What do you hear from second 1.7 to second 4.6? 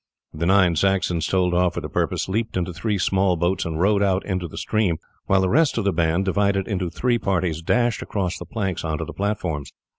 for the purpose leaped into three small boats and rowed out into the